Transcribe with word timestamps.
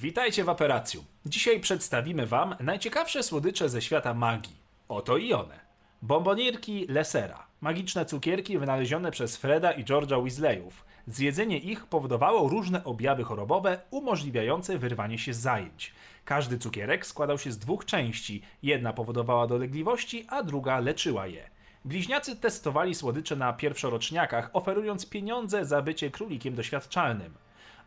Witajcie 0.00 0.44
w 0.44 0.48
Aperacju. 0.48 1.04
Dzisiaj 1.26 1.60
przedstawimy 1.60 2.26
Wam 2.26 2.54
najciekawsze 2.60 3.22
słodycze 3.22 3.68
ze 3.68 3.82
świata 3.82 4.14
magii. 4.14 4.56
Oto 4.88 5.16
i 5.16 5.32
one. 5.32 5.60
Bombonierki 6.02 6.86
Lesera. 6.88 7.46
Magiczne 7.60 8.06
cukierki 8.06 8.58
wynalezione 8.58 9.10
przez 9.10 9.36
Freda 9.36 9.72
i 9.72 9.84
George'a 9.84 10.22
Weasleyów. 10.22 10.84
Zjedzenie 11.06 11.58
ich 11.58 11.86
powodowało 11.86 12.48
różne 12.48 12.84
objawy 12.84 13.24
chorobowe 13.24 13.80
umożliwiające 13.90 14.78
wyrwanie 14.78 15.18
się 15.18 15.32
z 15.32 15.38
zajęć. 15.38 15.92
Każdy 16.24 16.58
cukierek 16.58 17.06
składał 17.06 17.38
się 17.38 17.52
z 17.52 17.58
dwóch 17.58 17.84
części. 17.84 18.42
Jedna 18.62 18.92
powodowała 18.92 19.46
dolegliwości, 19.46 20.26
a 20.28 20.42
druga 20.42 20.80
leczyła 20.80 21.26
je. 21.26 21.50
Bliźniacy 21.84 22.36
testowali 22.36 22.94
słodycze 22.94 23.36
na 23.36 23.52
pierwszoroczniakach, 23.52 24.50
oferując 24.52 25.06
pieniądze 25.06 25.64
za 25.64 25.82
bycie 25.82 26.10
królikiem 26.10 26.54
doświadczalnym. 26.54 27.34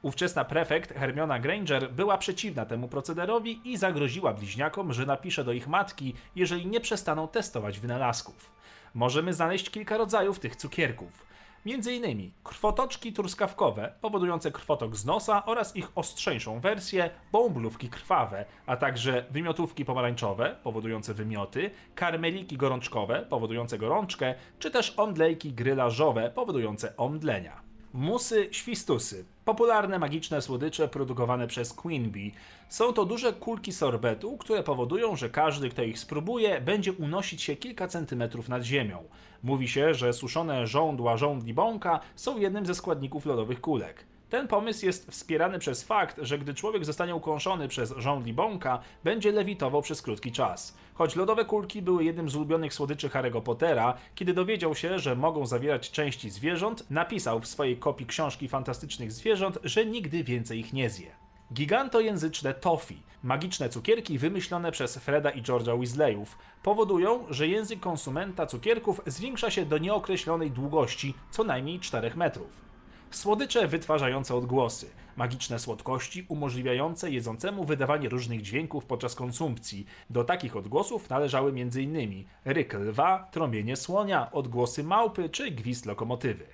Ówczesna 0.02 0.46
prefekt 0.46 0.94
Hermiona 0.94 1.40
Granger 1.40 1.92
była 1.92 2.18
przeciwna 2.18 2.66
temu 2.66 2.88
procederowi 2.88 3.62
i 3.72 3.78
zagroziła 3.78 4.34
bliźniakom, 4.34 4.94
że 4.94 5.06
napisze 5.06 5.44
do 5.44 5.52
ich 5.54 5.68
matki, 5.68 6.14
jeżeli 6.36 6.68
nie 6.68 6.80
przestaną 6.80 7.28
testować 7.28 7.80
wynalazków. 7.80 8.52
Możemy 8.94 9.34
znaleźć 9.34 9.70
kilka 9.70 9.98
rodzajów 9.98 10.40
tych 10.40 10.56
cukierków. 10.56 11.26
Między 11.66 11.94
innymi 11.94 12.34
krwotoczki 12.44 13.14
truskawkowe, 13.14 13.94
powodujące 14.02 14.52
krwotok 14.52 14.96
z 14.96 15.06
nosa 15.06 15.46
oraz 15.46 15.76
ich 15.76 15.92
ostrzejszą 15.96 16.60
wersję, 16.60 17.10
bąblówki 17.32 17.90
krwawe, 17.90 18.46
a 18.66 18.78
także 18.78 19.26
wymiotówki 19.32 19.86
pomarańczowe, 19.86 20.56
powodujące 20.64 21.14
wymioty, 21.14 21.72
karmeliki 21.96 22.58
gorączkowe, 22.58 23.26
powodujące 23.30 23.78
gorączkę, 23.78 24.36
czy 24.60 24.72
też 24.72 24.94
omdlejki 24.98 25.54
grylażowe, 25.54 26.32
powodujące 26.36 26.98
omdlenia. 26.98 27.71
Musy 27.94 28.48
świstusy. 28.52 29.26
Popularne 29.46 30.00
magiczne 30.00 30.42
słodycze 30.42 30.88
produkowane 30.88 31.48
przez 31.48 31.74
Queen 31.74 32.12
Bee. 32.12 32.32
Są 32.70 32.94
to 32.94 33.06
duże 33.06 33.34
kulki 33.34 33.72
sorbetu, 33.72 34.38
które 34.38 34.64
powodują, 34.64 35.16
że 35.16 35.30
każdy, 35.30 35.70
kto 35.70 35.84
ich 35.84 36.00
spróbuje, 36.00 36.62
będzie 36.62 36.94
unosić 36.94 37.42
się 37.42 37.56
kilka 37.56 37.88
centymetrów 37.88 38.50
nad 38.50 38.64
ziemią. 38.64 39.04
Mówi 39.44 39.68
się, 39.68 39.94
że 39.94 40.14
suszone 40.14 40.68
żądła 40.68 41.18
żądli 41.18 41.54
bąka 41.54 42.00
są 42.16 42.40
jednym 42.40 42.66
ze 42.66 42.76
składników 42.76 43.26
lodowych 43.26 43.62
kulek. 43.62 44.06
Ten 44.32 44.48
pomysł 44.48 44.86
jest 44.86 45.12
wspierany 45.12 45.60
przez 45.60 45.84
fakt, 45.84 46.20
że 46.22 46.38
gdy 46.38 46.54
człowiek 46.54 46.86
zostanie 46.86 47.16
ukąszony 47.16 47.68
przez 47.68 47.94
żądli 47.98 48.34
bąka, 48.34 48.80
będzie 49.04 49.32
lewitował 49.32 49.82
przez 49.82 50.02
krótki 50.02 50.32
czas. 50.32 50.78
Choć 50.94 51.16
lodowe 51.16 51.46
kulki 51.46 51.82
były 51.82 52.04
jednym 52.04 52.30
z 52.30 52.36
ulubionych 52.36 52.74
słodyczy 52.74 53.10
Harry'ego 53.10 53.42
Pottera, 53.42 53.94
kiedy 54.16 54.34
dowiedział 54.34 54.76
się, 54.76 55.00
że 55.00 55.16
mogą 55.16 55.46
zawierać 55.46 55.92
części 55.92 56.30
zwierząt, 56.30 56.86
napisał 56.90 57.40
w 57.40 57.48
swojej 57.48 57.78
kopii 57.78 58.06
książki 58.06 58.48
fantastycznych 58.48 59.12
zwierząt, 59.12 59.60
że 59.64 59.86
nigdy 59.86 60.24
więcej 60.24 60.60
ich 60.60 60.74
nie 60.74 60.90
zje. 60.90 61.12
Gigantojęzyczne 61.54 62.54
tofi, 62.54 63.04
magiczne 63.24 63.70
cukierki 63.70 64.18
wymyślone 64.18 64.72
przez 64.72 64.98
Freda 64.98 65.30
i 65.30 65.42
George'a 65.42 65.80
Weasleyów, 65.80 66.38
powodują, 66.64 67.26
że 67.30 67.48
język 67.48 67.80
konsumenta 67.80 68.46
cukierków 68.46 69.02
zwiększa 69.06 69.52
się 69.52 69.66
do 69.66 69.78
nieokreślonej 69.78 70.52
długości, 70.52 71.14
co 71.32 71.44
najmniej 71.44 71.80
4 71.80 72.12
metrów. 72.16 72.71
Słodycze 73.12 73.68
wytwarzające 73.68 74.36
odgłosy, 74.36 74.90
magiczne 75.16 75.60
słodkości 75.60 76.26
umożliwiające 76.30 77.12
jedzącemu 77.12 77.64
wydawanie 77.64 78.10
różnych 78.10 78.42
dźwięków 78.42 78.86
podczas 78.86 79.16
konsumpcji. 79.16 79.86
Do 80.10 80.24
takich 80.24 80.56
odgłosów 80.56 81.10
należały 81.10 81.50
m.in. 81.52 82.26
ryk 82.46 82.74
lwa, 82.74 83.28
trąbienie 83.32 83.76
słonia, 83.76 84.32
odgłosy 84.32 84.84
małpy 84.84 85.30
czy 85.30 85.52
gwizd 85.52 85.86
lokomotywy. 85.86 86.46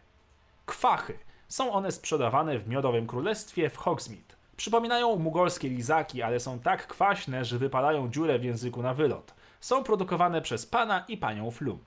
Kwachy. 0.66 1.20
Są 1.48 1.72
one 1.74 1.92
sprzedawane 1.92 2.60
w 2.60 2.68
Miodowym 2.68 3.08
Królestwie 3.08 3.70
w 3.70 3.78
Hogsmeade. 3.78 4.36
Przypominają 4.58 5.16
mugolskie 5.16 5.70
lizaki, 5.70 6.22
ale 6.22 6.40
są 6.40 6.60
tak 6.60 6.88
kwaśne, 6.88 7.46
że 7.46 7.58
wypalają 7.58 8.12
dziurę 8.12 8.40
w 8.40 8.44
języku 8.44 8.82
na 8.82 8.94
wylot. 8.94 9.34
Są 9.62 9.84
produkowane 9.84 10.42
przez 10.42 10.66
pana 10.66 11.06
i 11.08 11.18
panią 11.18 11.52
Flum. 11.52 11.80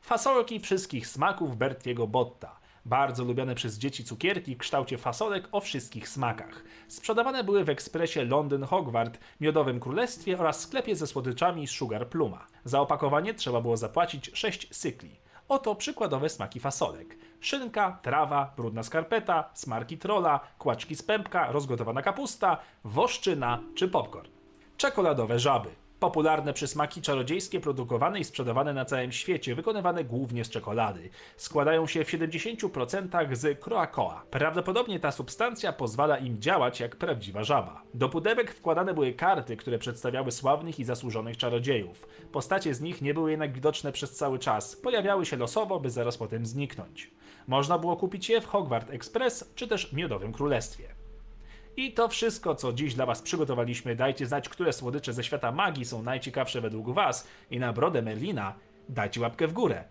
Fasolki 0.00 0.60
wszystkich 0.60 1.06
smaków 1.06 1.56
Bertiego 1.56 2.06
Botta. 2.06 2.59
Bardzo 2.84 3.24
lubiane 3.24 3.54
przez 3.54 3.78
dzieci 3.78 4.04
cukierki 4.04 4.54
w 4.54 4.58
kształcie 4.58 4.98
fasolek 4.98 5.48
o 5.52 5.60
wszystkich 5.60 6.08
smakach. 6.08 6.64
Sprzedawane 6.88 7.44
były 7.44 7.64
w 7.64 7.68
ekspresie 7.68 8.24
Londyn 8.24 8.62
Hogwart, 8.62 9.18
Miodowym 9.40 9.80
Królestwie 9.80 10.38
oraz 10.38 10.60
sklepie 10.60 10.96
ze 10.96 11.06
słodyczami 11.06 11.66
Sugar 11.66 12.08
Pluma. 12.08 12.46
Za 12.64 12.80
opakowanie 12.80 13.34
trzeba 13.34 13.60
było 13.60 13.76
zapłacić 13.76 14.30
6 14.34 14.68
cykli. 14.78 15.20
Oto 15.48 15.74
przykładowe 15.74 16.28
smaki 16.28 16.60
fasolek. 16.60 17.16
Szynka, 17.40 17.98
trawa, 18.02 18.52
brudna 18.56 18.82
skarpeta, 18.82 19.50
smarki 19.54 19.98
trola, 19.98 20.40
kłaczki 20.58 20.96
z 20.96 21.02
pępka, 21.02 21.52
rozgotowana 21.52 22.02
kapusta, 22.02 22.58
woszczyna 22.84 23.60
czy 23.74 23.88
popcorn. 23.88 24.30
Czekoladowe 24.76 25.38
żaby. 25.38 25.68
Popularne 26.00 26.52
przysmaki 26.52 27.02
czarodziejskie 27.02 27.60
produkowane 27.60 28.20
i 28.20 28.24
sprzedawane 28.24 28.72
na 28.74 28.84
całym 28.84 29.12
świecie, 29.12 29.54
wykonywane 29.54 30.04
głównie 30.04 30.44
z 30.44 30.50
czekolady. 30.50 31.10
Składają 31.36 31.86
się 31.86 32.04
w 32.04 32.08
70% 32.08 33.34
z 33.34 33.60
kroakoa. 33.60 34.22
Prawdopodobnie 34.30 35.00
ta 35.00 35.12
substancja 35.12 35.72
pozwala 35.72 36.18
im 36.18 36.40
działać 36.40 36.80
jak 36.80 36.96
prawdziwa 36.96 37.44
żaba. 37.44 37.82
Do 37.94 38.08
pudełek 38.08 38.54
wkładane 38.54 38.94
były 38.94 39.12
karty, 39.12 39.56
które 39.56 39.78
przedstawiały 39.78 40.32
sławnych 40.32 40.78
i 40.78 40.84
zasłużonych 40.84 41.36
czarodziejów. 41.36 42.08
Postacie 42.32 42.74
z 42.74 42.80
nich 42.80 43.02
nie 43.02 43.14
były 43.14 43.30
jednak 43.30 43.52
widoczne 43.52 43.92
przez 43.92 44.16
cały 44.16 44.38
czas, 44.38 44.76
pojawiały 44.76 45.26
się 45.26 45.36
losowo, 45.36 45.80
by 45.80 45.90
zaraz 45.90 46.16
potem 46.16 46.46
zniknąć. 46.46 47.10
Można 47.46 47.78
było 47.78 47.96
kupić 47.96 48.28
je 48.28 48.40
w 48.40 48.46
Hogwart 48.46 48.90
Express 48.90 49.52
czy 49.54 49.68
też 49.68 49.92
Miodowym 49.92 50.32
Królestwie. 50.32 50.99
I 51.76 51.92
to 51.92 52.08
wszystko, 52.08 52.54
co 52.54 52.72
dziś 52.72 52.94
dla 52.94 53.06
Was 53.06 53.22
przygotowaliśmy. 53.22 53.96
Dajcie 53.96 54.26
znać, 54.26 54.48
które 54.48 54.72
słodycze 54.72 55.12
ze 55.12 55.24
świata 55.24 55.52
magii 55.52 55.84
są 55.84 56.02
najciekawsze 56.02 56.60
według 56.60 56.90
Was 56.90 57.28
i 57.50 57.58
na 57.58 57.72
brodę 57.72 58.02
Merlina 58.02 58.54
dajcie 58.88 59.20
łapkę 59.20 59.48
w 59.48 59.52
górę. 59.52 59.84